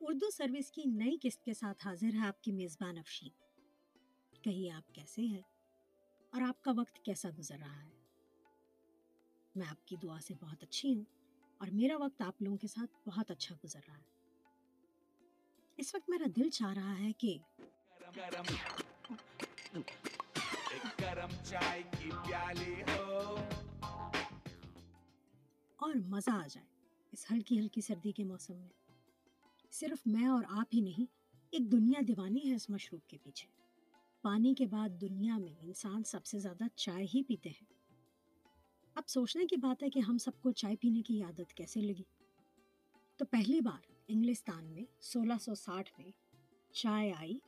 Urdu 0.00 0.30
service 0.30 0.70
کی 0.70 0.82
نئی 0.86 1.16
قسط 1.22 1.44
کے 1.44 1.54
ساتھ 1.54 1.86
حاضر 1.86 2.14
ہے 2.14 2.26
آپ 2.26 2.42
کی 2.42 2.52
میزبان 2.52 2.98
افشین۔ 2.98 3.28
کہیے 4.42 4.70
آپ 4.70 4.94
کیسے 4.94 5.22
ہیں؟ 5.22 5.42
اور 6.30 6.42
آپ 6.42 6.62
کا 6.62 6.72
وقت 6.76 7.04
کیسا 7.04 7.28
گزر 7.38 7.58
رہا 7.58 7.82
ہے؟ 7.84 7.90
میں 9.54 9.66
آپ 9.66 9.86
کی 9.86 9.96
دعا 9.96 10.20
سے 10.20 10.34
بہت 10.40 10.62
اچھی 10.62 10.96
ہوں 10.96 11.04
اور 11.58 11.68
میرا 11.68 11.96
وقت 11.96 12.22
آپ 12.22 12.42
لوگوں 12.42 12.58
کے 12.58 12.66
ساتھ 12.66 13.08
بہت 13.08 13.30
اچھا 13.30 13.54
گزر 13.64 13.80
رہا 13.88 13.96
ہے۔ 13.96 14.02
اس 15.76 15.94
وقت 15.94 16.10
میرا 16.10 16.24
دل 16.36 16.50
چاہ 16.50 16.74
رہا 16.74 16.98
ہے 16.98 17.12
کہ 17.12 17.38
اور 25.76 25.94
مزہ 25.94 26.30
آ 26.30 26.46
جائے 26.46 26.66
اس 27.12 27.26
ہلکی 27.32 27.58
ہلکی 27.60 27.80
سردی 27.80 28.12
کے 28.12 28.24
موسم 28.24 28.56
میں۔ 28.56 28.85
صرف 29.80 30.06
میں 30.06 30.26
اور 30.26 30.44
آپ 30.48 30.66
ہی 30.74 30.80
نہیں، 30.80 31.06
ایک 31.50 31.72
دنیا 31.72 32.00
دیوانی 32.08 32.50
ہے 32.50 32.54
اس 32.54 32.70
مشروب 32.70 33.08
کے 33.08 33.18
پیچھے۔ 33.22 33.48
پانی 34.22 34.54
کے 34.54 34.66
بعد 34.66 34.88
دنیا 35.00 35.38
میں 35.38 35.54
انسان 35.60 36.04
سب 36.04 36.26
سے 36.26 36.38
زیادہ 36.38 36.64
چائے 36.74 37.06
ہی 37.14 37.22
پیتے 37.22 37.48
ہیں۔ 37.48 37.64
اب 38.94 39.02
سوچنے 39.06 39.46
کی 39.46 39.56
بات 39.56 39.82
ہے 39.82 39.90
کہ 39.90 40.00
ہم 40.00 40.18
سب 40.18 40.30
کو 40.40 40.50
چائے 40.50 40.76
پینے 40.76 41.02
کی 41.02 41.22
عادت 41.22 41.54
کیسے 41.54 41.80
لگی؟ 41.80 42.02
تو 43.16 43.24
پہلی 43.24 43.60
بار 43.60 43.92
انگلستان 44.08 44.64
میں 44.64 44.84
سولہ 45.00 45.34
سو 45.40 45.54
ساٹھ 45.54 45.92
میں 45.98 46.10
چائے 46.72 47.12
آئی 47.12 47.38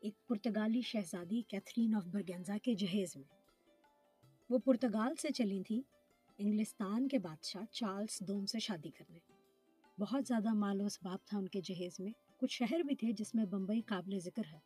ایک 0.00 0.28
پرتگالی 0.28 0.80
شہزادی 0.80 1.42
کیتھرین 1.42 1.94
آف 1.94 2.04
برگنزا 2.04 2.56
کے 2.62 2.74
جہیز 2.74 3.16
میں۔ 3.16 3.34
وہ 4.50 4.58
پرتگال 4.58 5.14
سے 5.14 5.28
چلی 5.28 5.62
تھیں، 5.62 5.80
انگلستان 6.38 7.08
کے 7.08 7.18
بادشاہ 7.18 7.62
چارلس 7.72 8.20
دوم 8.20 8.46
سے 8.46 8.58
شادی 8.58 8.90
کرنے۔ 8.90 9.35
بہت 9.98 10.26
زیادہ 10.28 10.52
مال 10.54 10.80
و 10.80 10.84
اسباب 10.84 11.18
تھا 11.26 11.38
ان 11.38 11.48
کے 11.48 11.60
جہیز 11.60 12.00
میں۔ 12.00 12.12
کچھ 12.36 12.52
شہر 12.52 12.80
بھی 12.80 12.94
تھے 12.96 13.12
جس 13.12 13.34
میں 13.34 13.44
بمبئی 13.44 13.80
قابل 13.80 14.18
ذکر 14.18 14.42
ہے، 14.52 14.58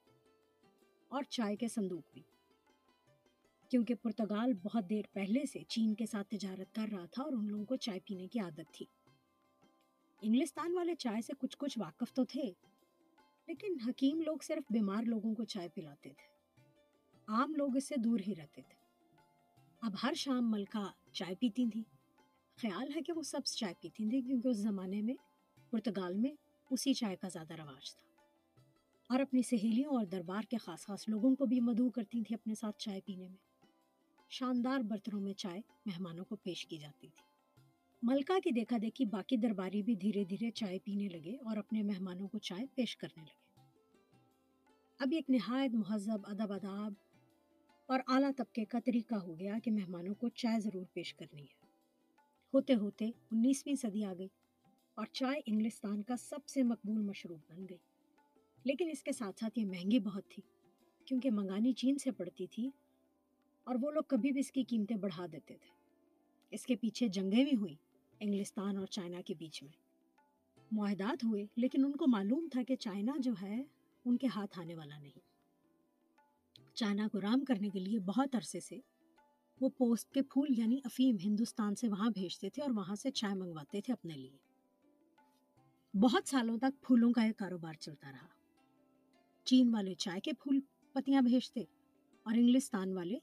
اور 1.08 1.22
چائے 1.22 1.56
کے 1.56 1.68
صندوق 1.68 2.12
بھی۔ 2.12 2.22
کیونکہ 3.70 3.94
پرتگال 3.94 4.52
بہت 4.52 4.88
دیر 4.90 5.02
پہلے 5.12 5.44
سے 5.46 5.62
چین 5.64 5.94
کے 5.94 6.06
ساتھ 6.06 6.28
تجارت 6.28 6.74
کر 6.74 6.88
رہا 6.92 7.04
تھا 7.06 7.22
اور 7.22 7.32
ان 7.32 7.46
لوگوں 7.46 7.64
کو 7.64 7.76
چائے 7.76 8.00
پینے 8.00 8.26
کی 8.28 8.40
عادت 8.40 8.74
تھی۔ 8.74 8.86
انگلستان 10.22 10.76
والے 10.76 10.94
چائے 10.94 11.20
سے 11.22 11.32
کچھ 11.38 11.56
کچھ 11.58 11.78
واقف 11.78 12.12
تو 12.12 12.24
تھے، 12.24 12.50
لیکن 13.48 13.76
حکیم 13.86 14.20
لوگ 14.20 14.36
صرف 14.42 14.72
بیمار 14.72 15.02
لوگوں 15.02 15.34
کو 15.34 15.44
چائے 15.44 15.68
پلاتے 15.68 16.10
تھے۔ 16.10 16.28
عام 17.28 17.54
لوگ 17.54 17.76
اس 17.76 17.88
سے 17.88 17.94
دور 18.04 18.20
ہی 18.26 18.34
رہتے 18.34 18.62
تھے۔ 18.62 18.78
اب 19.82 19.94
ہر 20.02 20.14
شام 20.14 20.50
ملکہ 20.50 20.86
چائے 21.12 21.34
پیتی 21.34 21.70
تھیں 21.70 21.99
خیال 22.62 22.88
ہے 22.96 23.02
کہ 23.02 23.12
وہ 23.12 23.22
سب 23.22 23.40
چائے 23.44 23.74
پیتی 23.80 24.08
تھیں 24.08 24.22
کیونکہ 24.22 24.48
اس 24.48 24.56
زمانے 24.56 25.02
میں 25.02 25.14
پرتگال 25.70 26.16
میں 26.16 26.30
اسی 26.70 26.94
چائے 26.94 27.16
کا 27.16 27.28
زیادہ 27.28 27.54
رواج 27.54 27.94
تھا۔ 27.94 28.10
اور 29.08 29.20
اپنی 29.20 29.42
سہیلیوں 29.42 29.96
اور 29.96 30.04
دربار 30.04 30.42
کے 30.42 30.56
خاص 30.56 30.80
خاص 30.80 31.08
لوگوں 31.08 31.34
کو 31.34 31.46
بھی 31.46 31.60
مدعو 31.60 31.90
کرتی 31.90 32.22
تھیں 32.22 32.38
اپنے 32.42 32.54
ساتھ 32.54 32.78
چائے 32.78 33.00
پینے 33.00 33.28
میں۔ 33.28 33.36
شاندار 34.30 34.78
برتنوں 34.78 35.20
میں 35.20 35.32
چائے 35.32 35.60
مہمانوں 35.86 36.24
کو 36.24 36.36
پیش 36.36 36.66
کی 36.66 36.78
جاتی 36.78 37.08
تھی۔ 37.08 37.30
ملکہ 38.02 38.38
کی 38.38 38.50
دیکھا 38.50 38.76
دیکھی 38.82 39.04
باقی 39.04 39.36
درباری 39.36 39.82
بھی 39.82 39.94
دھیرے 39.94 40.24
دھیرے 40.24 40.50
چائے 40.50 40.78
پینے 40.78 41.08
لگے 41.08 41.36
اور 41.36 41.56
اپنے 41.56 41.82
مہمانوں 41.82 42.28
کو 42.28 42.38
چائے 42.38 42.66
پیش 42.74 42.96
کرنے 42.96 43.22
لگے۔ 43.22 43.60
اب 44.98 45.08
ایک 45.12 45.30
نہایت 45.30 45.74
مہذب، 45.74 46.18
ادب 46.24 46.52
اداب 46.52 46.92
اور 47.86 48.00
اعلیٰ 48.06 48.30
طبقے 48.36 48.64
کا 48.64 48.78
طریقہ 48.84 49.14
ہو 49.14 49.38
گیا 49.38 49.54
کہ 49.64 49.70
مہمانوں 49.70 50.14
کو 50.14 50.28
چائے 50.28 50.60
ضرور 50.60 50.84
پیش 50.92 51.14
کرنی 51.14 51.42
ہے۔ 51.42 51.59
ہوتے 52.54 52.74
ہوتے 52.74 53.04
انیسویں 53.06 53.74
صدی 53.74 54.04
آ 54.04 54.12
گئی 54.18 54.28
اور 54.94 55.06
چائے 55.06 55.40
انگلستان 55.46 56.02
کا 56.02 56.16
سب 56.16 56.48
سے 56.48 56.62
مقبول 56.62 57.02
مشروب 57.02 57.40
بن 57.50 57.66
گئی۔ 57.70 57.78
لیکن 58.64 58.88
اس 58.92 59.02
کے 59.02 59.12
ساتھ 59.12 59.40
ساتھ 59.40 59.58
یہ 59.58 59.64
مہنگی 59.64 59.98
بہت 59.98 60.24
تھی 60.28 60.42
کیونکہ 61.06 61.30
منگانی 61.30 61.72
چین 61.72 61.98
سے 61.98 62.10
پڑتی 62.10 62.46
تھی 62.46 62.70
اور 63.64 63.76
وہ 63.82 63.90
لوگ 63.90 64.02
کبھی 64.06 64.32
بھی 64.32 64.40
اس 64.40 64.52
کی 64.52 64.62
قیمتیں 64.62 64.96
بڑھا 64.96 65.26
دیتے 65.32 65.54
تھے۔ 65.54 65.70
اس 66.50 66.66
کے 66.66 66.76
پیچھے 66.76 67.08
جنگیں 67.08 67.44
بھی 67.44 67.56
ہوئیں 67.56 67.74
انگلستان 68.20 68.76
اور 68.76 68.86
چائنا 68.86 69.20
کے 69.26 69.34
بیچ 69.34 69.62
میں۔ 69.62 69.72
معاہدات 70.72 71.24
ہوئے 71.24 71.46
لیکن 71.56 71.84
ان 71.84 71.92
کو 71.92 72.04
معلوم 72.08 72.48
تھا 72.52 72.62
کہ 72.62 72.76
چائنا 72.76 73.12
جو 73.18 73.32
ہے 73.42 73.62
ان 74.04 74.16
کے 74.16 74.26
ہاتھ 74.26 74.58
آنے 74.58 74.74
والا 74.74 74.98
نہیں۔ 74.98 75.18
چائنا 76.74 77.08
کو 77.12 77.20
رام 77.20 77.44
کرنے 77.44 77.68
کے 77.68 77.78
لیے 77.78 77.98
بہت 77.98 78.34
عرصے 78.34 78.60
سے 78.60 78.80
وہ 79.60 79.68
پوسٹ 79.68 80.14
کے 80.14 80.22
پھول 80.22 80.48
یعنی 80.58 80.80
افیم 80.84 81.16
ہندوستان 81.24 81.74
سے 81.74 81.88
وہاں 81.88 82.10
بھیجتے 82.10 82.50
تھے 82.50 82.62
اور 82.62 82.70
وہاں 82.70 82.94
سے 82.94 83.10
چائے 83.10 83.34
منگواتے 83.34 83.80
تھے 83.80 83.92
اپنے 83.92 84.14
لیے۔ 84.14 84.36
بہت 85.96 86.28
سالوں 86.28 86.58
تک 86.58 86.82
پھولوں 86.82 87.12
کا 87.12 87.24
یہ 87.24 87.32
کاروبار 87.32 87.74
چلتا 87.74 88.12
رہا۔ 88.12 88.26
چین 89.44 89.74
والے 89.74 89.94
چائے 89.94 90.20
کے 90.20 90.32
پھول 90.32 90.60
پتیاں 90.92 91.22
بھیجتے 91.22 91.60
اور 92.22 92.34
انگلستان 92.34 92.92
والے 92.92 93.18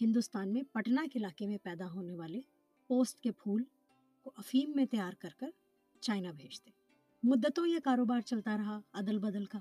ہندوستان 0.00 0.52
میں 0.52 0.62
پٹنہ 0.72 1.00
کے 1.12 1.18
علاقے 1.18 1.46
میں 1.46 1.58
پیدا 1.62 1.90
ہونے 1.90 2.14
والے 2.14 2.40
پوسٹ 2.86 3.20
کے 3.20 3.30
پھول 3.30 3.64
کو 4.22 4.32
افیم 4.36 4.72
میں 4.76 4.86
تیار 4.86 5.12
کر 5.18 5.28
کر 5.36 5.50
چائنا 6.00 6.30
بھیجتے۔ 6.30 6.70
مدتوں 7.22 7.66
یہ 7.66 7.78
کاروبار 7.84 8.20
چلتا 8.20 8.56
رہا، 8.56 8.80
عدل 8.92 9.18
بدل 9.18 9.44
کا۔ 9.44 9.58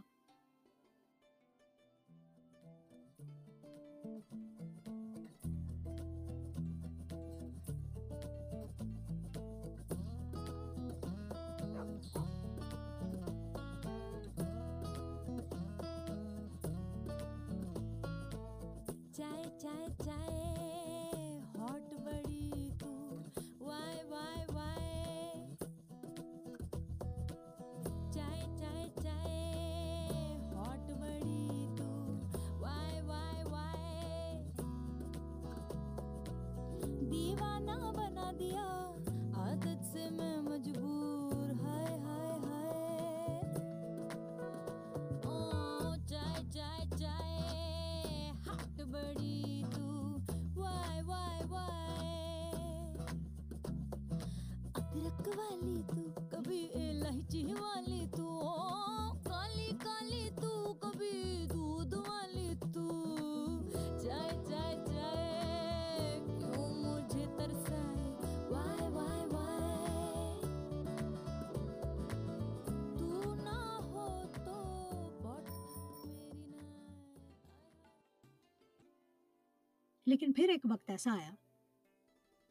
لیکن 80.12 80.34
پھر 80.34 80.50
ایک 80.50 80.62
وقت 80.70 80.90
ایسا 80.90 81.12
آیا 81.14 81.32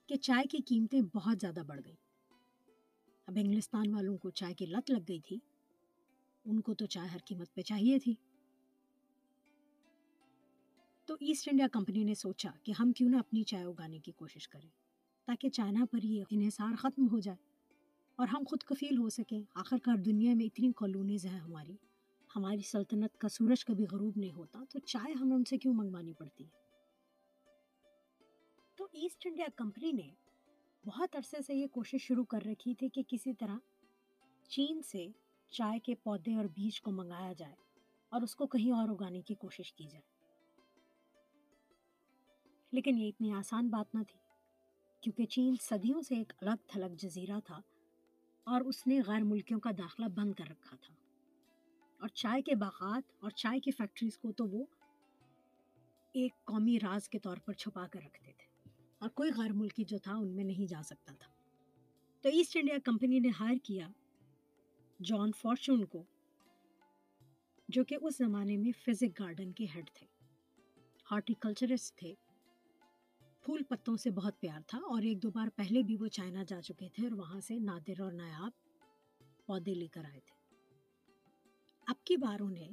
کہ 0.07 0.17
چائے 0.17 0.45
کی 0.45 0.59
قیمتیں 0.59 1.01
بہت 1.15 1.37
زیادہ 1.41 1.63
بڑھ 1.67 1.81
گئی 1.85 1.95
اب 3.27 3.39
انگلستان 3.41 3.95
والوں 3.95 4.19
کو 4.19 4.31
چائے 4.31 4.55
کی 4.55 4.67
لت 4.67 4.91
لگ 4.91 4.99
گئی 5.09 5.21
تھی۔ 5.21 5.39
ان 6.45 6.61
کو 6.61 6.75
تو 6.75 6.87
چائے 6.87 7.09
ہر 7.09 7.19
قیمت 7.25 7.55
پہ 7.55 7.61
چاہیے 7.61 7.99
تھی۔ 7.99 8.15
تو 11.05 11.15
ایسٹ 11.15 11.49
انڈیا 11.49 11.67
کمپنی 11.73 12.05
نے 12.05 12.15
سوچا 12.15 12.51
کہ 12.63 12.73
ہم 12.79 12.93
کیوں 12.93 13.11
نہ 13.11 13.17
اپنی 13.17 13.43
چائے 13.43 13.65
اگانے 13.65 13.99
کی 13.99 14.13
کوشش 14.13 14.49
کریں 14.49 14.69
تاکہ 15.27 15.49
چائنا 15.49 15.85
پر 15.91 16.03
یہ 16.03 16.25
انحصار 16.31 16.77
ختم 16.77 17.09
ہو 17.09 17.19
جائے 17.19 17.39
اور 18.17 18.29
ہم 18.29 18.43
خود 18.49 18.63
کفیل 18.63 18.99
ہو 18.99 19.09
سکیں۔ 19.09 19.43
آخر 19.55 19.77
کار 19.79 19.97
دنیا 19.97 20.35
میں 20.35 20.45
اتنی 20.45 20.73
کالونیز 20.77 21.27
ہیں 21.27 21.39
ہماری 21.39 21.77
ہماری 22.37 22.63
سلطنت 22.63 23.19
کا 23.19 23.29
سورج 23.29 23.65
کبھی 23.65 23.85
غروب 23.93 24.13
نہیں 24.17 24.33
ہوتا، 24.33 24.65
تو 24.71 24.79
چائے 24.79 25.13
ہمیں 25.13 25.37
ان 25.37 25.45
سے 25.45 25.59
کیوں 25.59 25.75
منگوانی 25.75 26.13
پڑتی 26.13 26.45
ہے؟ 26.45 26.60
ایسٹ 28.93 29.27
انڈیا 29.27 29.47
کمپنی 29.57 29.93
نے 29.93 30.15
بہت 30.87 31.17
عرصے 31.17 31.43
سے 31.47 31.55
یہ 31.55 31.67
کوشش 31.67 32.03
شروع 32.03 32.25
کر 32.25 32.39
رکھی 32.47 32.75
تھی 32.75 32.89
کہ 32.89 33.03
کسی 33.09 33.33
طرح 33.33 33.59
چین 34.49 34.83
سے 34.83 35.07
چائے 35.51 35.79
کے 35.79 35.95
پودے 35.95 36.35
اور 36.35 36.45
بیج 36.45 36.81
کو 36.81 36.91
منگایا 36.91 37.33
جائے 37.33 37.55
اور 38.09 38.23
اس 38.23 38.37
کو 38.37 38.47
کہیں 38.47 38.73
اور 38.73 38.89
اگانے 38.89 39.23
کی 39.23 39.35
کوشش 39.35 39.73
کی 39.73 39.85
جائے۔ 39.85 40.03
لیکن 42.73 42.99
یہ 42.99 43.09
اتنی 43.09 43.33
آسان 43.33 43.69
بات 43.69 43.95
نہ 43.95 44.03
تھی، 44.03 44.19
کیونکہ 45.01 45.27
چین 45.27 45.55
صدیوں 45.61 46.03
سے 46.03 46.15
ایک 46.15 46.33
الگ 46.41 46.63
تھلگ 46.67 46.95
جزیرہ 46.95 47.41
تھا 47.45 47.61
اور 48.45 48.61
اس 48.61 48.87
نے 48.87 49.01
غیر 49.07 49.23
ملکیوں 49.23 49.61
کا 49.61 49.71
داخلہ 49.79 50.07
بند 50.07 50.35
کر 50.35 50.45
رکھا 50.51 50.77
تھا۔ 50.77 50.95
اور 52.01 52.09
چائے 52.09 52.43
کے 52.43 52.55
باغات 52.55 53.13
اور 53.21 53.31
چائے 53.31 53.61
کی 53.61 53.71
فیکٹریز 53.71 54.19
کو 54.19 54.33
تو 54.33 54.47
وہ 54.47 54.65
ایک 56.13 56.33
قومی 56.45 56.79
راز 56.79 57.09
کے 57.09 57.19
طور 57.19 57.37
پر 57.37 57.53
چھپا 57.53 57.87
کر 57.87 58.01
رکھتے 58.01 58.33
تھے۔ 58.33 58.50
اور 59.01 59.09
کوئی 59.09 59.31
غیر 59.37 59.53
ملکی 59.53 59.85
جو 59.85 59.99
تھا 59.99 60.15
ان 60.15 60.29
میں 60.29 60.45
نہیں 60.45 60.67
جا 60.67 60.83
سکتا 60.83 61.15
تھا۔ 61.15 61.33
تو 62.21 62.29
ایسٹ 62.29 62.57
انڈیا 62.57 62.77
کمپنی 62.85 63.19
نے 63.19 63.29
ہائر 63.41 63.57
کیا 63.63 63.89
جان 65.05 65.31
فارچون 65.37 65.85
کو، 65.85 66.05
جو 67.69 67.85
کہ 67.85 67.97
اس 68.03 68.17
زمانے 68.17 68.57
میں 68.57 68.73
فزک 68.85 69.21
گارڈن 69.21 69.53
کے 69.53 69.67
ہیڈ 69.75 69.91
تھے۔ 69.95 70.07
ہارٹیکلچرسٹ 71.11 71.99
تھے۔ 71.99 72.15
پھول 73.41 73.63
پتوں 73.63 73.97
سے 73.97 74.11
بہت 74.11 74.41
پیار 74.41 74.61
تھا 74.67 74.79
اور 74.79 75.03
ایک 75.03 75.23
دو 75.23 75.31
بار 75.31 75.49
پہلے 75.57 75.83
بھی 75.83 75.97
وہ 75.97 76.07
چائنا 76.07 76.43
جا 76.49 76.61
چکے 76.61 76.89
تھے 76.89 77.07
اور 77.07 77.13
وہاں 77.13 77.41
سے 77.41 77.59
نادر 77.59 78.01
اور 78.01 78.13
نایاب 78.13 78.51
پودے 79.47 79.75
لے 79.75 79.87
کر 79.87 80.05
آئے 80.05 80.21
تھے۔ 80.21 80.55
اب 81.87 82.05
کی 82.05 82.17
بار 82.17 82.41
انہیں 82.41 82.71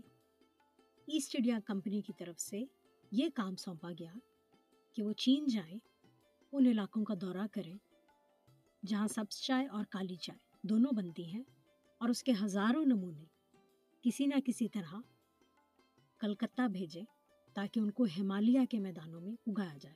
ایسٹ 1.07 1.35
انڈیا 1.35 1.59
کمپنی 1.65 2.01
کی 2.01 2.13
طرف 2.13 2.39
سے 2.39 2.63
یہ 3.11 3.29
کام 3.35 3.55
سونپا 3.55 3.91
گیا 3.99 4.13
کہ 4.93 5.03
وہ 5.03 5.13
چین 5.13 5.45
جائیں 5.45 5.77
ان 6.51 6.65
علاقوں 6.65 7.03
کا 7.03 7.13
دورہ 7.21 7.47
کریں 7.51 7.77
جہاں 8.85 9.07
سبز 9.07 9.35
چائے 9.35 9.67
اور 9.67 9.85
کالی 9.85 10.15
چائے 10.15 10.67
دونوں 10.67 10.95
بنتی 10.95 11.25
ہیں 11.25 11.43
اور 11.97 12.09
اس 12.09 12.23
کے 12.23 12.33
ہزاروں 12.43 12.85
نمونے 12.85 13.25
کسی 14.01 14.25
نہ 14.25 14.39
کسی 14.45 14.67
طرح 14.67 14.93
کلکتہ 16.19 16.67
بھیجیں 16.67 17.03
تاکہ 17.53 17.79
ان 17.79 17.91
کو 17.91 18.03
ہمالیہ 18.03 18.59
کے 18.69 18.79
میدانوں 18.79 19.21
میں 19.21 19.35
اگایا 19.47 19.77
جائے۔ 19.81 19.95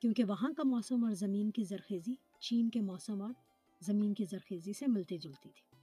کیونکہ 0.00 0.24
وہاں 0.24 0.52
کا 0.52 0.62
موسم 0.64 1.04
اور 1.04 1.14
زمین 1.14 1.50
کی 1.50 1.64
زرخیزی 1.64 2.14
چین 2.38 2.70
کے 2.70 2.80
موسم 2.80 3.22
اور 3.22 3.32
زمین 3.80 4.14
کی 4.14 4.24
زرخیزی 4.24 4.72
سے 4.72 4.86
ملتی 4.86 5.18
جلتی 5.18 5.48
تھی۔ 5.50 5.76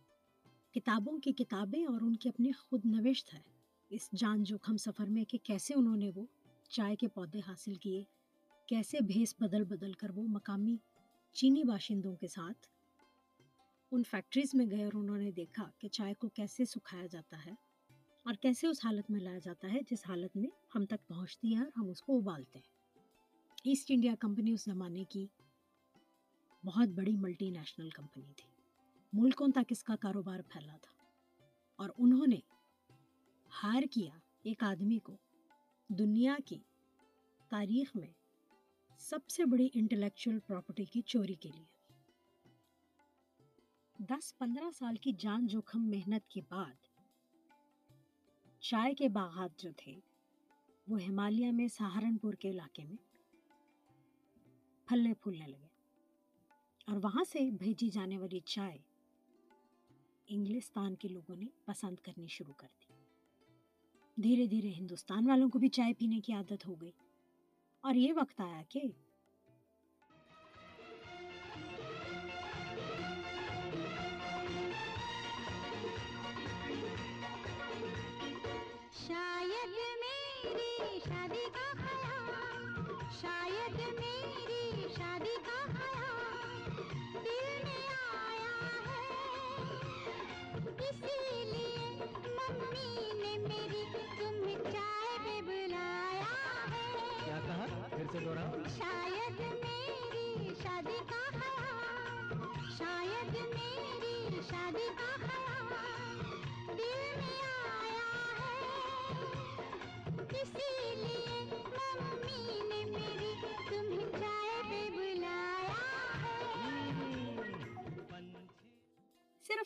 کتابوں 0.72 1.20
کی 1.20 1.32
کتابیں 1.32 1.86
اور 1.86 2.02
ان 2.02 2.16
کی 2.16 2.30
اپنی 2.30 2.52
خود 2.52 2.82
نوشت 2.86 3.34
ہے۔ 3.34 3.42
اس 3.90 4.10
جان 4.14 4.44
جوخم 4.44 4.78
سفر 4.78 5.06
میں 5.08 5.24
کہ 5.24 5.38
کیسے 5.44 5.74
انہوں 5.74 5.98
نے 5.98 6.12
وہ 6.16 6.26
چائے 6.70 6.96
کے 6.96 7.08
پودے 7.08 7.40
حاصل 7.48 7.76
کیے 7.76 8.04
کیسے 8.70 8.98
بھیس 9.02 9.36
بدل 9.40 9.64
بدل 9.64 9.92
کر 9.92 10.10
وہ 10.10 10.28
مقامی 10.28 10.78
چینی 11.32 11.64
باشندوں 11.64 12.16
کے 12.16 12.28
ساتھ 12.28 12.68
ان 13.92 14.04
فیکٹریز 14.04 14.50
میں 14.54 14.66
گئے 14.72 14.84
اور 14.84 14.92
انہوں 14.94 15.18
نے 15.18 15.32
دیکھا 15.32 15.72
کہ 15.80 15.88
چائے 15.88 16.14
کو 16.14 16.30
کیسے 16.30 16.66
سکھایا 16.66 17.06
جاتا 17.06 17.46
ہے 17.46 17.52
اور 18.26 18.34
کیسے 18.34 18.68
اس 18.68 18.86
حالت 18.86 19.12
میں 19.12 19.20
لایا 19.20 19.40
جاتا 19.40 19.74
ہے 19.74 19.80
جس 19.92 20.04
حالت 20.08 20.38
میں 20.38 20.50
ہم 20.76 20.86
تک 20.86 21.08
پہنچتی 21.08 21.58
ہے 21.58 21.64
اور 21.64 21.72
ہم 21.78 21.90
اس 21.90 22.02
کو 22.02 22.18
ابالتے 22.18 22.60
ہیں۔ 22.60 23.00
ایسٹ 23.64 23.92
انڈیا 23.92 24.14
کمپنی 24.20 24.52
اس 24.52 24.64
زمانے 24.64 25.04
کی 25.04 25.28
بہت 26.64 26.90
بڑی 26.90 27.16
ملٹی 27.18 27.50
نیشنل 27.50 27.90
کمپنی 27.90 28.34
تھی 28.38 28.50
ملکوں 29.14 29.48
تک 29.48 29.66
اس 29.70 29.84
کا 29.84 29.96
کاروبار 29.96 30.40
پھیلا 30.50 30.78
تھا؟ 30.82 31.04
اور 31.76 31.90
انہوں 31.98 32.28
نے 32.28 32.40
ہائر 33.64 33.84
کیا 33.92 34.14
ایک 34.44 34.64
آدمی 34.64 35.00
کو 35.00 35.18
دنیا 35.90 36.38
کی 36.46 36.60
تاریخ 37.50 37.96
میں 37.96 38.19
سب 39.00 39.30
سے 39.30 39.46
بڑی 39.46 39.70
انٹلیکچوئل 39.74 40.40
پراپرٹی 40.40 40.86
کی 40.86 41.02
چوری 41.02 41.36
کے 41.36 41.50
لیے۔ 41.50 41.66
دس 44.00 44.38
پندرہ 44.38 44.72
سال 44.72 44.96
کی 44.96 45.12
جان 45.12 45.48
جوخم 45.48 45.90
محنت 45.90 46.30
کے 46.30 46.42
بعد 46.50 46.74
چائے 48.60 48.94
کے 48.94 49.10
باغات 49.10 49.60
جو 49.60 49.70
تھے، 49.78 50.00
وہ 50.88 51.04
ہمالیہ 51.04 51.52
میں 51.52 51.68
سہارنپور 51.68 52.34
کے 52.34 52.50
علاقے 52.50 52.84
میں 52.84 52.98
پھلنے 54.86 55.14
پھولنے 55.14 55.48
لگے۔ 55.48 55.68
اور 56.88 57.00
وہاں 57.04 57.24
سے 57.24 57.52
بھیجی 57.52 57.90
جانے 57.90 58.18
والی 58.18 58.40
چائے 58.40 58.78
انگلستان 60.28 60.96
کے 60.96 61.08
لوگوں 61.08 61.36
نے 61.36 61.46
پسند 61.66 61.96
کرنی 61.96 62.28
شروع 62.28 62.54
کر 62.54 62.68
دی۔ 62.80 62.94
دھیرے 64.22 64.46
دھیرے 64.46 64.70
ہندوستان 64.70 65.30
والوں 65.30 65.50
کو 65.50 65.60
بھی 65.60 65.70
چائے 65.70 65.94
پینے 65.94 66.20
کی 66.20 66.34
عادت 66.34 66.68
ہو 66.68 66.82
گئی۔ 66.82 66.92
اور 67.84 67.96
یہ 67.96 68.14
وقت 68.16 68.42
آیا 68.42 68.62
کہ 68.70 68.82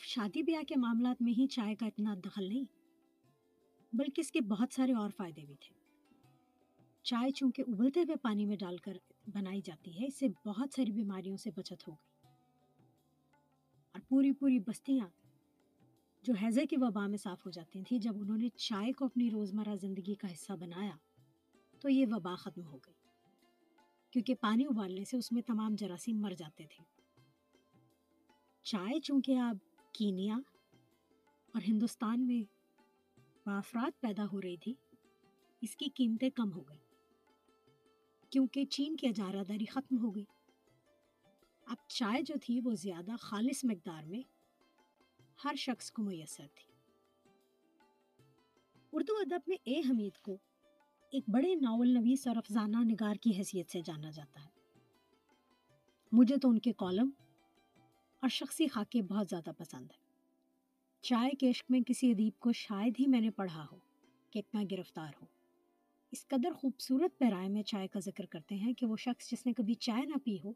صرف 0.03 0.09
شادی 0.09 0.43
بیاہ 0.43 0.61
کے 0.61 0.75
معاملات 0.77 1.21
میں 1.21 1.33
ہی 1.33 1.47
چائے 1.47 1.75
کا 1.75 1.85
اتنا 1.85 2.15
دخل 2.25 2.47
نہیں، 2.47 2.63
بلکہ 3.93 4.21
اس 4.21 4.31
کے 4.31 4.41
بہت 4.41 4.73
سارے 4.73 4.93
اور 4.93 5.09
فائدے 5.17 5.45
بھی 5.45 5.55
تھے۔ 5.55 5.75
چائے 7.03 7.31
چونکہ 7.31 7.63
ابلتے 7.67 7.99
ہوئے 7.99 8.15
پانی 8.15 8.45
میں 8.45 8.57
ڈال 8.57 8.77
کر 8.77 8.97
بنائی 9.27 9.61
جاتی 9.65 10.01
ہے، 10.01 10.05
اس 10.05 10.19
سے 10.19 10.27
بہت 10.45 10.69
ساری 10.75 10.91
بیماریوں 10.91 11.37
سے 11.37 11.51
بچت 11.55 11.87
ہو 11.87 11.93
گئی۔ 11.93 12.33
اور 13.91 14.01
پوری 14.09 14.31
پوری 14.31 14.59
بستیاں 14.59 15.07
جو 16.23 16.33
ہیضے 16.41 16.65
کی 16.65 16.75
وبا 16.79 17.07
میں 17.07 17.17
صاف 17.17 17.45
ہو 17.45 17.51
جاتی 17.51 17.83
تھیں، 17.83 17.99
جب 17.99 18.21
انہوں 18.21 18.37
نے 18.37 18.49
چائے 18.49 18.93
کو 18.93 19.05
اپنی 19.05 19.31
روزمرہ 19.31 19.75
زندگی 19.81 20.15
کا 20.15 20.33
حصہ 20.33 20.53
بنایا، 20.53 20.95
تو 21.79 21.89
یہ 21.89 22.05
وبا 22.11 22.35
ختم 22.35 22.63
ہو 22.67 22.77
گئی۔ 22.77 22.93
کیونکہ 24.11 24.35
پانی 24.35 24.65
ابالنے 24.65 25.05
سے 25.05 25.17
اس 25.17 25.31
میں 25.31 25.41
تمام 25.41 25.75
جراثیم 25.75 26.21
مر 26.21 26.31
جاتے 26.31 26.65
تھے۔ 26.69 26.83
چائے 28.63 28.99
چونکہ 28.99 29.37
اب 29.39 29.57
کینیا 29.93 30.35
اور 31.53 31.61
ہندوستان 31.67 32.27
میں 32.27 32.53
بافرات 33.45 34.01
پیدا 34.01 34.25
ہو 34.33 34.41
رہی 34.41 34.57
تھی، 34.57 34.73
اس 35.61 35.75
کی 35.75 35.85
قیمتیں 35.95 36.29
کم 36.29 36.51
ہو 36.51 36.61
گئی 36.61 36.77
کیونکہ 38.29 38.65
چین 38.65 38.95
کی 38.95 39.07
اجارہ 39.07 39.43
داری 39.43 39.65
ختم 39.65 39.97
ہو 39.97 40.15
گئی۔ 40.15 40.23
اب 41.65 41.87
چائے 41.87 42.21
جو 42.21 42.35
تھی 42.41 42.59
وہ 42.63 42.75
زیادہ 42.75 43.11
خالص 43.19 43.63
مقدار 43.63 44.03
میں 44.03 44.21
ہر 45.43 45.55
شخص 45.55 45.91
کو 45.91 46.03
میسر 46.03 46.47
تھی۔ 46.55 46.73
اردو 48.91 49.13
ادب 49.17 49.39
میں 49.47 49.57
اے 49.63 49.79
حمید 49.79 50.17
کو 50.17 50.37
ایک 51.11 51.23
بڑے 51.27 51.55
ناول 51.55 51.93
نویس 51.93 52.27
اور 52.27 52.35
افزانہ 52.35 52.77
نگار 52.77 53.15
کی 53.15 53.31
حیثیت 53.37 53.71
سے 53.71 53.81
جانا 53.81 54.11
جاتا 54.11 54.45
ہے۔ 54.45 54.49
مجھے 56.11 56.37
تو 56.37 56.49
ان 56.49 56.59
کے 56.59 56.73
کالم 56.73 57.09
اور 58.23 58.29
شخصی 58.29 58.67
خاکے 58.67 59.01
بہت 59.01 59.27
زیادہ 59.29 59.49
پسند 59.57 59.91
ہیں۔ 59.91 60.03
چائے 61.01 61.31
کے 61.31 61.49
عشق 61.49 61.65
میں 61.69 61.81
کسی 61.87 62.11
ادیب 62.11 62.39
کو 62.39 62.51
شاید 62.51 62.95
ہی 62.99 63.07
میں 63.07 63.21
نے 63.21 63.29
پڑھا 63.29 63.65
ہو 63.71 63.77
کہ 64.29 64.39
اتنا 64.39 64.63
گرفتار 64.71 65.13
ہو۔ 65.21 65.25
اس 66.11 66.27
قدر 66.27 66.53
خوبصورت 66.53 67.17
پیرائے 67.17 67.49
میں 67.49 67.63
چائے 67.63 67.87
کا 67.87 67.99
ذکر 67.99 68.25
کرتے 68.25 68.55
ہیں 68.55 68.73
کہ 68.73 68.85
وہ 68.85 68.95
شخص 68.95 69.31
جس 69.31 69.45
نے 69.45 69.53
کبھی 69.53 69.73
چائے 69.73 70.05
نہ 70.05 70.15
پی 70.23 70.37
ہو، 70.43 70.53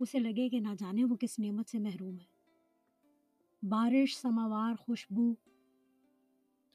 اسے 0.00 0.18
لگے 0.18 0.48
کہ 0.48 0.60
نہ 0.60 0.68
جانے 0.78 1.04
وہ 1.04 1.16
کس 1.16 1.38
نعمت 1.38 1.68
سے 1.68 1.78
محروم 1.78 2.18
ہے۔ 2.18 2.24
بارش، 3.62 4.16
سماوار، 4.16 4.74
خوشبو، 4.74 5.34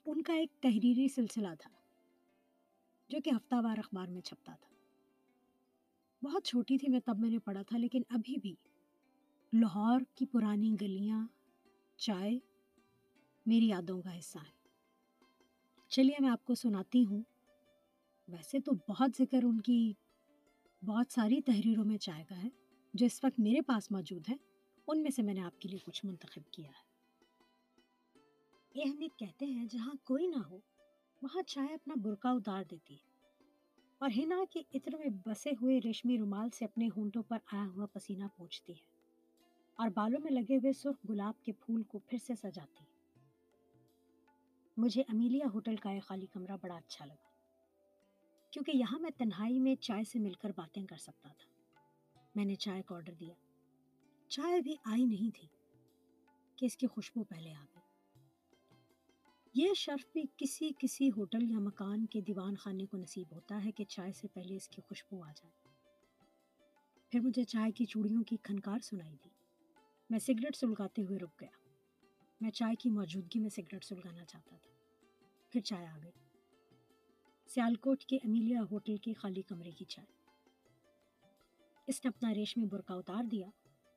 ان 0.06 0.22
کا 0.22 0.34
ایک 0.34 0.52
تحریری 0.62 1.08
سلسلہ 1.08 1.56
تھا 1.60 1.70
جو 3.10 3.18
کہ 3.24 3.30
ہفتہ 3.30 3.56
وار 3.64 3.78
اخبار 3.78 4.08
میں 4.08 4.22
چھپتا 4.22 4.56
تھا۔ 4.62 4.76
بہت 6.26 6.46
چھوٹی 6.46 6.78
تھی 6.78 6.88
میں 6.90 7.00
تب 7.06 7.20
میں 7.20 7.30
نے 7.30 7.40
پڑھا 7.40 7.62
تھا 7.62 7.78
لیکن 7.78 8.02
ابھی 8.10 8.36
بھی 8.42 8.56
لاہور 9.54 10.02
کی 10.16 10.26
پرانی 10.26 10.76
گلیاں، 10.82 11.28
چائے، 11.98 12.40
میری 13.46 13.68
یادوں 13.68 14.02
کا 14.02 14.20
حصہ 14.20 14.38
ہے 14.38 14.52
چلیے 15.90 16.16
میں 16.20 16.30
آپ 16.30 16.46
کو 16.46 16.56
سناتی 16.56 17.06
ہوں۔ 17.06 17.22
ویسے 18.28 18.60
تو 18.60 18.72
بہت 18.90 19.10
ذکر 19.18 19.44
ان 19.44 19.62
کی 19.62 19.94
بہت 20.86 21.06
ساری 21.12 21.42
تحریروں 21.42 21.86
میں 21.86 21.98
چائے 21.98 22.24
کا 22.24 22.44
ہے، 22.44 22.50
جو 22.94 23.06
اس 23.06 23.24
وقت 23.24 23.40
میرے 23.40 23.62
پاس 23.62 23.92
موجود 23.92 24.30
ہے 24.30 24.36
ان 24.88 25.04
میں 25.04 25.12
سے 25.12 25.22
میں 25.22 25.34
نے 25.34 25.42
آپ 25.42 25.62
کے 25.62 25.70
لیے 25.70 25.80
کچھ 25.80 26.06
منتخب 26.06 26.54
کیا 26.54 26.70
ہے۔ 26.70 26.94
یہ 28.76 28.92
حمید 28.92 29.20
کہتے 29.20 29.46
ہیں، 29.46 29.66
جہاں 29.66 29.94
کوئی 30.04 30.28
نہ 30.28 30.40
ہو، 30.50 30.60
وہاں 31.22 31.42
چائے 31.42 31.74
اپنا 31.74 31.94
برقع 32.04 32.28
اتار 32.28 32.64
دیتی 32.72 32.94
ہے۔ 32.94 33.14
اور 33.98 34.10
ہنا 34.18 34.38
کے 34.50 34.62
عطر 34.76 34.96
میں 34.98 35.08
بسے 35.26 35.50
ہوئے 35.62 35.80
ریشمی 35.84 36.18
رومال 36.18 36.50
سے 36.50 36.66
اپنے 36.66 36.88
ہونٹوں 36.98 37.24
پر 37.24 37.38
آیا 37.52 37.68
ہوا 37.76 37.86
پسینہ 37.86 38.24
پوچھتی 38.38 38.74
ہے۔ 38.74 38.93
اور 39.76 39.90
بالوں 39.90 40.20
میں 40.24 40.32
لگے 40.32 40.58
ہوئے 40.58 40.74
سرخ 40.74 41.10
گلاب 41.10 41.44
کے 41.44 41.52
پھول 41.52 41.84
کو 41.84 42.00
پھر 42.00 42.18
سے 42.28 42.36
سجاتی۔ 42.36 42.86
مجھے 44.78 45.02
امیلیا 45.02 45.46
ہوٹل 45.54 45.76
کا 45.76 45.90
ایک 45.90 46.04
خالی 46.04 46.26
کمرہ 46.26 46.58
بڑا 46.62 46.76
اچھا 46.76 47.06
لگا، 47.06 47.30
کیونکہ 48.52 48.72
یہاں 48.76 49.00
میں 49.00 49.10
تنہائی 49.18 49.60
میں 49.60 49.76
چائے 49.76 50.04
سے 50.04 50.20
مل 50.20 50.34
کر 50.34 50.50
باتیں 50.56 50.86
کر 50.86 50.98
سکتا 50.98 51.30
تھا۔ 51.30 51.80
میں 52.36 52.46
نے 52.46 52.56
چائے 52.56 52.82
کا 52.82 52.96
آرڈر 52.96 53.14
دیا۔ 53.14 53.34
چائے 54.28 54.62
بھی 54.62 54.76
آئی 54.86 55.06
نہیں 55.06 55.36
تھی 55.36 55.48
کہ 56.56 56.66
اس 56.66 56.78
کی 56.78 56.88
خوشبو 56.88 57.24
پہلے 57.24 57.54
آ 57.54 57.66
گئی۔ 57.76 57.82
یہ 59.54 59.74
شرف 59.74 60.14
بھی 60.14 60.24
کسی 60.38 60.70
کسی 60.80 61.10
ہوٹل 61.10 61.52
یا 61.52 61.60
مکان 61.60 62.06
کے 62.06 62.22
دیوان 62.22 62.56
خانے 62.56 62.86
کو 62.86 62.98
نصیب 62.98 63.28
ہوتا 63.32 63.66
ہے 63.66 63.72
کہ 63.72 63.84
چائے 63.84 64.12
سے 64.12 64.28
پہلے 64.28 64.56
اس 64.56 64.70
کی 64.70 64.82
خوشبو 64.82 65.24
آ 65.24 65.32
جائے۔ 65.38 65.52
پھر 67.10 67.20
مجھے 67.20 67.44
چائے 67.44 67.72
کی 67.72 67.86
چوڑیوں 67.86 68.24
کی 68.24 68.38
کھنکار 68.44 68.80
سنائی 68.80 69.16
دی۔ 69.24 69.43
میں 70.10 70.20
سگریٹ 70.20 70.56
سلگاتے 70.56 71.02
ہوئے 71.02 71.20
رک 71.20 71.42
گیا۔ 71.42 71.70
میں 72.42 72.52
چائے 72.52 72.76
کی 72.76 72.90
موجودگی 72.90 73.40
میں 73.40 73.50
سگریٹ 73.50 73.84
سلگانا 73.84 74.26
چاہتا 74.26 74.58
تھا۔ 74.58 74.72
پھر 75.50 75.62
چائے 75.62 75.88
آ 75.88 75.98
گئی۔ 76.04 76.12
سیالکوٹ 77.48 78.04
کے 78.04 78.16
امیلیا 78.16 78.62
ہوٹل 78.72 78.98
کے 78.98 79.14
خالی 79.14 79.42
کمرے 79.42 79.72
کی 79.72 79.86
چائے۔ 79.86 80.14
اس 81.88 82.06
نے 82.06 82.12
اپنا 82.18 82.34
ریشمی 82.34 82.66
برقع 82.66 82.94
اتار 82.94 83.24
دیا۔ 83.24 83.50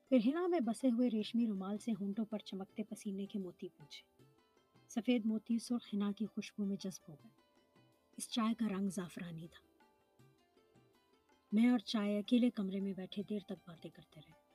پھر 0.09 0.17
ہنا 0.25 0.47
میں 0.47 0.59
بسے 0.59 0.89
ہوئے 0.89 1.09
ریشمی 1.09 1.47
رومال 1.47 1.77
سے 1.77 1.91
ہونٹوں 1.91 2.25
پر 2.25 2.39
چمکتے 2.39 2.83
پسینے 2.83 3.25
کے 3.25 3.39
موتی 3.39 3.69
پوچھے۔ 3.69 4.23
سفید 4.87 5.25
موتی 5.25 5.59
سرخ 5.59 5.93
ہنا 5.93 6.11
کی 6.11 6.25
خوشبو 6.25 6.65
میں 6.65 6.77
جذب 6.79 7.09
ہو 7.09 7.15
گئے۔ 7.15 7.29
اس 8.17 8.29
چائے 8.29 8.53
کا 8.53 8.65
رنگ 8.67 8.89
زعفرانی 8.89 9.47
تھا۔ 9.47 9.83
میں 11.51 11.69
اور 11.69 11.79
چائے 11.79 12.19
اکیلے 12.19 12.49
کمرے 12.49 12.79
میں 12.79 12.93
بیٹھے 12.93 13.23
دیر 13.23 13.39
تک 13.45 13.67
باتیں 13.67 13.91
کرتے 13.91 14.19
رہے۔ 14.27 14.46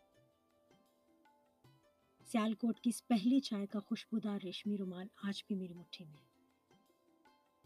سیالکوٹ 2.33 2.81
کی 2.81 2.91
اس 2.91 3.09
پہلی 3.09 3.41
چائے 3.41 3.67
کا 3.67 3.81
خوشبودار 3.81 4.39
ریشمی 4.45 4.77
رومال 4.77 5.07
آج 5.23 5.45
بھی 5.47 5.57
میری 5.57 5.75
مٹھی 5.75 6.05
میں 6.05 6.15
ہے۔ 6.15 6.27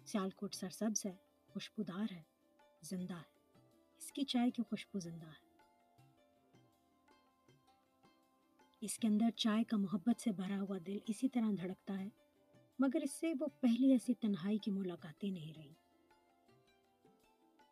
سیالکوٹ 0.07 0.55
سرسبز 0.55 1.07
ہے، 1.07 1.17
خوشبودار 1.49 2.13
ہے، 2.13 2.23
زندہ 2.83 3.15
ہے۔ 3.15 3.59
اس 3.99 4.13
کی 4.13 4.25
چائے 4.25 4.51
کی 4.51 4.63
خوشبو 4.63 4.99
زندہ 4.99 5.27
ہے۔ 5.27 5.59
اس 8.81 8.99
کے 8.99 9.09
اندر 9.09 9.31
چائے 9.31 9.65
کا 9.65 9.77
محبت 9.77 10.21
سے 10.21 10.33
بھرا 10.33 10.61
ہوا 10.61 10.79
دل 10.87 10.99
اسی 11.07 11.29
طرح 11.29 11.51
دھڑکتا 11.57 11.99
ہے، 12.01 12.09
مگر 12.79 13.01
اس 13.03 13.13
سے 13.13 13.33
وہ 13.41 13.47
پہلی 13.61 13.93
ایسی 13.93 14.15
تنہائی 14.15 14.59
کی 14.59 14.71
ملاقاتیں 14.71 15.31
نہیں 15.31 15.55
رہی۔ 15.55 15.75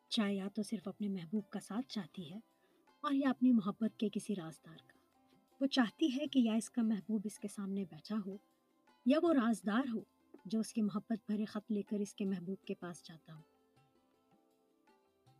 چائے 0.08 0.34
یا 0.34 0.48
تو 0.54 0.62
صرف 0.62 0.88
اپنے 0.88 1.08
محبوب 1.08 1.50
کا 1.50 1.60
ساتھ 1.60 1.86
چاہتی 1.86 2.32
ہے 2.32 2.38
اور 3.00 3.12
یا 3.12 3.30
اپنی 3.30 3.52
محبت 3.52 3.98
کے 3.98 4.08
کسی 4.12 4.34
رازدار 4.34 4.76
کا۔ 4.76 4.93
وہ 5.60 5.66
چاہتی 5.66 6.20
ہے 6.20 6.26
کہ 6.26 6.38
یا 6.38 6.54
اس 6.54 6.70
کا 6.70 6.82
محبوب 6.82 7.20
اس 7.24 7.38
کے 7.38 7.48
سامنے 7.48 7.84
بیٹھا 7.84 8.16
ہو، 8.26 8.36
یا 9.06 9.18
وہ 9.22 9.32
رازدار 9.32 9.82
ہو 9.94 10.00
جو 10.44 10.60
اس 10.60 10.72
کی 10.72 10.82
محبت 10.82 11.30
بھرے 11.30 11.44
خط 11.44 11.72
لے 11.72 11.82
کر 11.82 11.96
اس 11.96 12.14
کے 12.14 12.24
محبوب 12.24 12.66
کے 12.66 12.74
پاس 12.74 13.06
جاتا 13.08 13.34
ہو۔ 13.34 13.40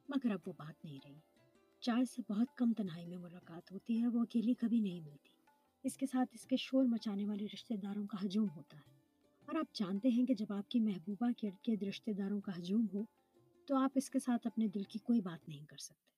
مگر 0.09 0.31
اب 0.31 0.39
وہ 0.47 0.53
بات 0.57 0.85
نہیں 0.85 0.99
رہی۔ 1.05 1.19
چائے 1.81 2.05
سے 2.05 2.23
بہت 2.33 2.57
کم 2.57 2.73
تنہائی 2.73 3.07
میں 3.07 3.19
ملاقات 3.19 3.73
ہوتی 3.73 4.01
ہے، 4.01 4.07
وہ 4.07 4.21
اکیلی 4.21 4.55
کبھی 4.55 4.81
نہیں 4.81 5.01
ملتی۔ 5.01 5.29
اس 5.85 5.97
کے 5.97 6.07
ساتھ 6.07 6.31
اس 6.35 6.47
کے 6.47 6.57
شور 6.57 6.85
مچانے 6.85 7.27
والے 7.27 7.47
رشتہ 7.55 7.75
داروں 7.75 8.07
کا 8.07 8.27
ہجوم 8.27 8.49
ہوتا 8.57 8.77
ہے۔ 8.77 8.93
اور 9.47 9.55
آپ 9.55 9.75
جانتے 9.75 10.09
ہیں 10.09 10.27
کہ 10.27 10.35
جب 10.35 10.53
آپ 10.53 10.71
کی 10.71 10.81
محبوبہ 10.81 11.31
کے 11.37 11.49
ارد 11.49 11.69
گرد 11.69 11.83
رشتہ 11.83 12.11
داروں 12.11 12.41
کا 12.41 12.53
ہجوم 12.59 12.87
ہو، 12.95 13.03
تو 13.67 13.77
آپ 13.77 13.91
اس 13.95 14.11
کے 14.11 14.19
ساتھ 14.19 14.47
اپنے 14.47 14.69
دل 14.69 14.83
کی 14.83 14.99
کوئی 14.99 15.21
بات 15.21 15.49
نہیں 15.49 15.65
کر 15.67 15.77
سکتے۔ 15.77 16.14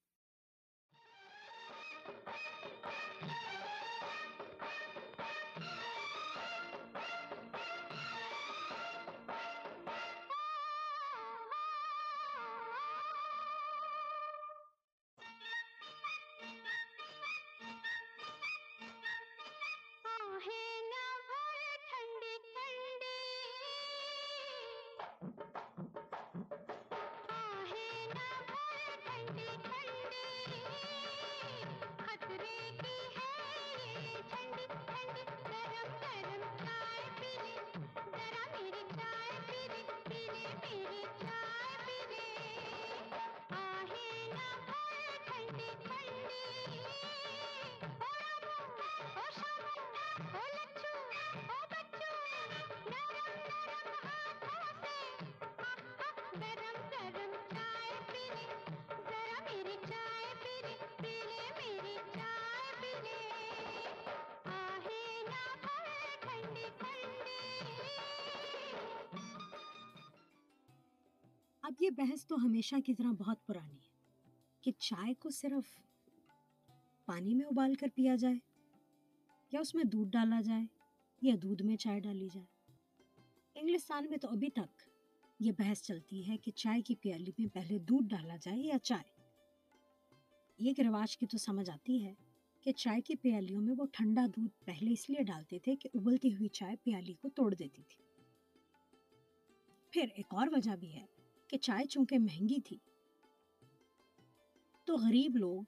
اب 71.76 71.82
یہ 71.82 71.90
بحث 71.90 72.26
تو 72.26 72.36
ہمیشہ 72.44 72.76
کی 72.86 72.94
طرح 72.94 73.12
بہت 73.18 73.46
پرانی 73.46 73.76
ہے 73.76 73.94
کہ 74.60 74.72
چائے 74.78 75.14
کو 75.14 75.30
صرف 75.30 75.80
پانی 77.04 77.34
میں 77.34 77.46
ابال 77.46 77.74
کر 77.74 77.86
پیا 77.94 78.14
جائے 78.16 78.34
یا 79.52 79.60
اس 79.60 79.74
میں 79.74 79.84
دودھ 79.84 80.10
ڈالا 80.10 80.40
جائے 80.40 80.64
یا 81.22 81.34
دودھ 81.42 81.62
میں 81.62 81.76
چائے 81.76 82.00
ڈالی 82.00 82.28
جائے۔ 82.34 82.46
انگلستان 83.54 84.06
میں 84.10 84.18
تو 84.18 84.28
ابھی 84.28 84.50
تک 84.50 84.82
یہ 85.40 85.52
بحث 85.58 85.82
چلتی 85.82 86.28
ہے 86.28 86.36
کہ 86.36 86.50
چائے 86.50 86.82
کی 86.82 86.94
پیالی 86.94 87.30
میں 87.38 87.48
پہلے 87.54 87.78
دودھ 87.78 88.08
ڈالا 88.08 88.36
جائے 88.36 88.58
یا 88.58 88.78
چائے۔ 88.78 89.20
ایک 90.56 90.80
رواج 90.80 91.18
کی 91.18 91.26
تو 91.26 91.38
سمجھ 91.38 91.70
آتی 91.70 92.04
ہے 92.04 92.14
کہ 92.60 92.72
چائے 92.72 93.00
کی 93.00 93.14
پیالیوں 93.14 93.62
میں 93.62 93.74
وہ 93.78 93.86
ٹھنڈا 93.92 94.26
دودھ 94.36 94.64
پہلے 94.64 94.92
اس 94.92 95.10
لیے 95.10 95.22
ڈالتے 95.22 95.58
تھے 95.58 95.76
کہ 95.76 95.88
ابلتی 95.94 96.34
ہوئی 96.34 96.48
چائے 96.48 96.76
پیالی 96.76 97.14
کو 97.14 97.28
توڑ 97.28 97.54
دیتی 97.54 97.82
تھی۔ 97.82 98.04
پھر 99.90 100.06
ایک 100.14 100.26
اور 100.30 100.46
وجہ 100.52 100.76
بھی 100.76 100.94
ہے 100.94 101.15
کہ 101.48 101.58
چائے 101.58 101.86
چونکہ 101.86 102.18
مہنگی 102.18 102.60
تھی۔ 102.60 102.78
تو 104.84 104.96
غریب 104.96 105.36
لوگ 105.36 105.62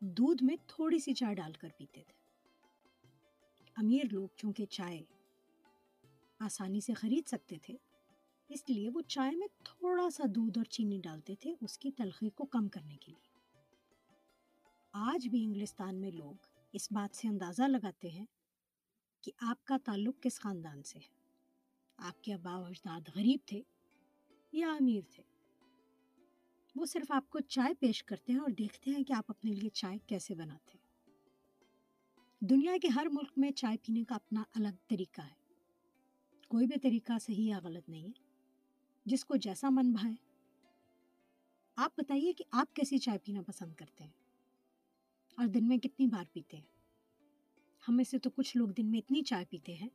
دودھ 0.00 0.42
میں 0.42 0.56
تھوڑی 0.66 0.98
سی 0.98 1.14
چائے 1.14 1.34
ڈال 1.34 1.52
کر 1.52 1.68
پیتے 1.76 2.02
تھے۔ 2.02 2.16
امیر 3.76 4.04
لوگ 4.12 4.28
چونکہ 4.36 4.66
چائے 4.66 5.04
آسانی 6.38 6.80
سے 6.80 6.94
خرید 6.94 7.28
سکتے 7.28 7.58
تھے، 7.58 7.76
اس 8.48 8.70
لیے 8.70 8.90
وہ 8.94 9.00
چائے 9.00 9.36
میں 9.36 9.46
تھوڑا 9.64 10.10
سا 10.10 10.24
دودھ 10.34 10.58
اور 10.58 10.64
چینی 10.64 11.00
ڈالتے 11.02 11.34
تھے 11.34 11.54
اس 11.60 11.78
کی 11.78 11.90
تلخی 11.90 12.30
کو 12.30 12.44
کم 12.44 12.68
کرنے 12.68 12.96
کے 12.96 13.12
لیے۔ 13.12 13.26
آج 14.92 15.28
بھی 15.28 15.44
انگلستان 15.44 16.00
میں 16.00 16.10
لوگ 16.10 16.34
اس 16.72 16.92
بات 16.92 17.16
سے 17.16 17.28
اندازہ 17.28 17.62
لگاتے 17.62 18.10
ہیں 18.10 18.26
کہ 19.20 19.32
آپ 19.38 19.64
کا 19.64 19.76
تعلق 19.84 20.22
کس 20.22 20.40
خاندان 20.40 20.82
سے 20.82 20.98
ہے؟ 20.98 21.14
آپ 21.96 22.24
کے 22.24 22.34
ابا 22.34 22.58
و 22.58 22.64
اجداد 22.64 23.00
غریب 23.14 23.40
تھے 23.46 23.62
یا 24.56 24.72
امیر 24.72 25.00
تھے۔ 25.10 25.22
وہ 26.76 26.86
صرف 26.86 27.12
آپ 27.12 27.30
کو 27.30 27.40
چائے 27.40 27.74
پیش 27.74 28.04
کرتے 28.04 28.32
ہیں 28.32 28.40
اور 28.40 28.50
دیکھتے 28.50 28.90
ہیں 28.90 29.04
کہ 29.04 29.12
آپ 29.12 29.24
اپنے 29.28 29.52
لیے 29.52 29.70
چائے 29.70 29.98
کیسے 30.06 30.34
بناتے 30.34 30.78
ہیں۔ 30.78 30.86
دنیا 32.40 32.72
کے 32.82 32.88
ہر 32.88 33.06
ملک 33.12 33.32
میں 33.36 33.50
چائے 33.50 33.76
پینے 33.76 34.04
کا 34.04 34.14
اپنا 34.14 34.42
الگ 34.54 34.68
طریقہ 34.86 35.20
ہے۔ 35.20 35.34
کوئی 36.48 36.66
بھی 36.66 36.80
طریقہ 36.80 37.12
صحیح 37.20 37.50
یا 37.50 37.60
غلط 37.62 37.88
نہیں 37.88 38.04
ہے۔ 38.04 38.22
جس 39.04 39.24
کو 39.24 39.36
جیسا 39.36 39.68
من 39.70 39.92
بھائے۔ 39.92 40.14
آپ 41.76 41.92
بتائیے 41.96 42.32
کہ 42.32 42.44
آپ 42.50 42.74
کیسی 42.74 42.98
چائے 42.98 43.18
پینا 43.18 43.42
پسند 43.42 43.74
کرتے 43.74 44.04
ہیں؟ 44.04 44.10
اور 45.36 45.46
دن 45.46 45.68
میں 45.68 45.78
کتنی 45.78 46.06
بار 46.06 46.24
پیتے 46.32 46.56
ہیں؟ 46.56 46.64
ہم 47.88 47.96
میں 47.96 48.04
سے 48.04 48.18
تو 48.18 48.30
کچھ 48.30 48.56
لوگ 48.56 48.68
دن 48.68 48.86
میں 48.86 48.98
اتنی 48.98 49.22
چائے 49.22 49.44
پیتے 49.50 49.74
ہیں 49.74 49.88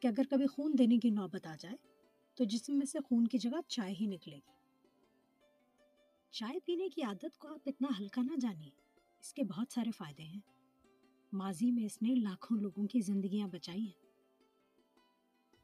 کہ 0.00 0.06
اگر 0.06 0.22
کبھی 0.30 0.46
خون 0.46 0.72
دینے 0.78 0.98
کی 0.98 1.10
نوبت 1.10 1.46
آ 1.46 1.56
جائے 1.60 1.95
تو 2.36 2.44
جسم 2.44 2.78
میں 2.78 2.86
سے 2.86 2.98
خون 2.98 3.26
کی 3.26 3.38
جگہ 3.38 3.60
چائے 3.68 3.94
ہی 4.00 4.06
نکلے 4.06 4.36
گی۔ 4.36 4.52
چائے 6.30 6.58
پینے 6.64 6.88
کی 6.88 7.02
عادت 7.02 7.38
کو 7.38 7.48
آپ 7.48 7.60
اتنا 7.66 7.88
ہلکا 7.98 8.22
نہ 8.22 8.36
جانیے۔ 8.40 8.70
اس 9.20 9.34
کے 9.34 9.44
بہت 9.44 9.72
سارے 9.72 9.90
فائدے 9.90 10.22
ہیں۔ 10.22 10.40
ماضی 11.32 11.72
میں 11.72 11.84
اس 11.84 12.02
نے 12.02 12.14
لاکھوں 12.14 12.58
لوگوں 12.58 12.86
کی 12.86 13.00
زندگیاں 13.00 13.48
بچائی 13.48 13.80
ہیں۔ 13.80 14.06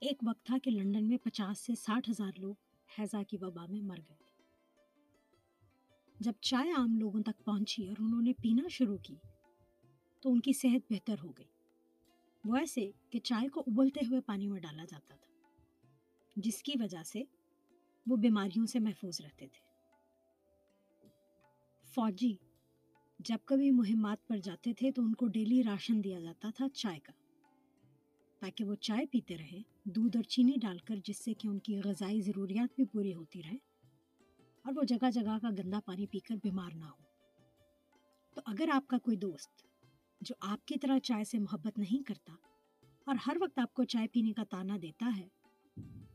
ایک 0.01 0.23
وقت 0.27 0.47
تھا 0.47 0.59
کہ 0.63 0.71
لندن 0.71 1.09
میں 1.09 1.17
پچاس 1.17 1.59
سے 1.59 1.75
ساٹھ 1.75 2.11
ہزار 2.11 2.39
لوگ 2.39 2.55
ہیضہ 2.99 3.23
کی 3.29 3.37
وبا 3.41 3.67
میں 3.67 3.81
مر 3.81 3.97
گئے 3.97 4.17
تھے۔ 4.17 4.43
جب 6.21 6.33
چائے 6.41 6.71
عام 6.71 6.99
لوگوں 6.99 7.23
تک 7.23 7.45
پہنچی 7.45 7.89
اور 7.89 7.97
انہوں 7.99 8.23
نے 8.23 8.33
پینا 8.33 8.69
شروع 8.69 8.97
کی، 8.97 9.15
تو 10.21 10.33
ان 10.33 10.41
کی 10.41 10.53
صحت 10.53 10.93
بہتر 10.93 11.15
ہو 11.23 11.31
گئی۔ 11.39 11.47
وہ 12.45 12.57
ایسے 12.57 12.91
کہ 13.11 13.19
چائے 13.19 13.49
کو 13.49 13.61
ابلتے 13.61 14.01
ہوئے 14.09 14.21
پانی 14.21 14.47
میں 14.47 14.61
ڈالا 14.61 14.85
جاتا 14.85 15.15
تھا۔ 15.15 15.32
جس 16.37 16.63
کی 16.63 16.73
وجہ 16.81 17.03
سے 17.03 17.23
وہ 18.07 18.17
بیماریوں 18.17 18.67
سے 18.67 18.79
محفوظ 18.79 19.21
رہتے 19.21 19.47
تھے۔ 19.47 19.61
فوجی، 21.95 22.35
جب 23.19 23.39
کبھی 23.45 23.71
مہمات 23.71 24.27
پر 24.29 24.37
جاتے 24.37 24.73
تھے 24.75 24.91
تو 24.93 25.03
ان 25.03 25.15
کو 25.15 25.27
ڈیلی 25.27 25.63
راشن 25.63 26.05
دیا 26.05 26.21
جاتا 26.21 26.51
تھا 26.57 26.69
چائے 26.69 26.99
کا، 26.99 27.13
تاکہ 28.41 28.65
وہ 28.65 28.75
چائے 28.75 29.07
پیتے 29.07 29.37
رہیں 29.37 29.63
دودھ 29.85 30.17
اور 30.17 30.25
چینی 30.25 30.53
ڈال 30.61 30.79
کر، 30.79 30.97
جس 31.05 31.25
سے 31.25 31.35
کہ 31.35 31.49
ان 31.49 31.59
کی 31.59 31.81
غذائی 31.85 32.21
ضروریات 32.21 32.75
بھی 32.77 32.85
پوری 32.85 33.15
ہوتی 33.15 33.43
رہیں 33.43 33.59
اور 34.65 34.73
وہ 34.77 34.83
جگہ 34.83 35.11
جگہ 35.11 35.39
کا 35.43 35.51
گندا 35.51 35.81
پانی 35.81 36.07
پی 36.07 36.19
کر 36.19 36.37
بیمار 36.43 36.75
نہ 36.75 36.85
ہو 36.85 37.03
تو 38.35 38.41
اگر 38.47 38.69
آپ 38.73 38.89
کا 38.89 38.99
کوئی 38.99 39.17
دوست 39.17 39.63
جو 40.21 40.35
آپ 40.41 40.67
کی 40.67 40.79
طرح 40.79 40.99
چائے 40.99 41.25
سے 41.25 41.39
محبت 41.39 41.79
نہیں 41.79 42.03
کرتا 42.07 42.35
اور 43.07 43.17
ہر 43.27 43.37
وقت 43.41 43.59
آپ 43.59 43.75
کو 43.75 43.85
چائے 43.85 44.07
پینے 44.07 44.33
کا 44.33 44.45
تانا 44.51 44.77
دیتا 44.83 45.11
ہے 45.17 45.29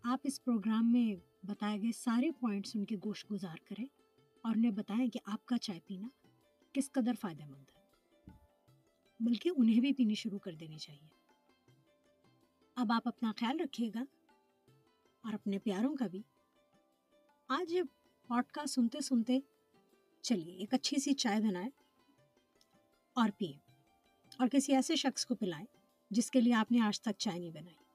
آپ 0.10 0.20
اس 0.24 0.44
پروگرام 0.44 0.92
میں 0.92 1.16
بتائے 1.46 1.82
گئے 1.82 1.92
سارے 1.92 2.32
پوائنٹس 2.32 2.72
ان 2.76 2.86
کے 2.86 2.96
گوشت 2.96 3.32
گزار 3.32 3.56
کریں 3.66 3.86
اور 4.42 4.56
انہیں 4.56 4.72
بتائیں 4.72 5.10
کہ 5.10 5.20
آپ 5.26 5.46
کا 5.46 5.58
چائے 5.58 5.80
پینا 5.86 6.08
کس 6.74 6.92
قدر 6.92 7.14
فائدہ 7.22 7.46
مند 7.46 7.66
ہے۔ 7.70 7.82
بلکہ 9.20 9.52
انہیں 9.58 9.80
بھی 9.80 9.94
پینی 9.94 10.16
شروع 10.16 10.40
کر 10.40 10.54
دینی 10.54 10.78
چاہیے۔ 10.78 11.08
اب 12.76 12.92
آپ 12.92 13.08
اپنا 13.08 13.32
خیال 13.36 13.60
رکھیے 13.60 13.92
گا 13.96 14.04
اور 15.24 15.34
اپنے 15.34 15.60
پیاروں 15.60 15.96
کا 15.96 16.08
بھی۔ 16.08 16.22
آج 17.48 17.76
پوڈ 18.28 18.44
کاسٹ 18.52 18.74
سنتے 18.74 19.02
سنتے 19.02 19.40
چلیے، 20.22 20.54
ایک 20.54 20.74
اچھی 20.74 21.00
سی 21.00 21.14
چائے 21.14 21.42
بنائیں 21.42 21.70
اور 23.14 23.30
پئیں 23.38 23.72
اور 24.38 24.48
کسی 24.48 24.76
ایسے 24.76 24.96
شخص 24.96 25.26
کو 25.26 25.36
پلائیں 25.36 25.66
جس 26.10 26.32
کے 26.32 26.42
لیے 26.42 26.54
آپ 26.54 26.72
نے 26.72 26.80
آج 26.80 27.02
تک 27.02 27.18
چائے 27.18 27.40
نہیں 27.40 27.52
بنائی۔ 27.52 27.87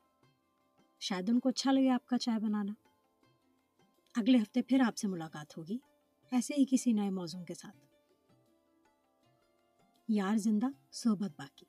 شاید 1.02 1.28
ان 1.28 1.40
کو 1.40 1.48
اچھا 1.48 1.72
لگے 1.72 1.90
آپ 1.90 2.06
کا 2.06 2.18
چائے 2.18 2.38
بنانا۔ 2.38 2.72
اگلے 4.14 4.38
ہفتے 4.38 4.62
پھر 4.62 4.82
آپ 4.86 4.96
سے 4.96 5.08
ملاقات 5.08 5.58
ہوگی، 5.58 5.78
ایسے 6.30 6.54
ہی 6.54 6.64
کسی 6.70 6.92
نئے 6.92 7.10
موضوع 7.10 7.44
کے 7.44 7.54
ساتھ۔ 7.54 7.76
یار 10.08 10.36
زندہ، 10.36 10.66
صحبت 10.92 11.30
باقی۔ 11.38 11.64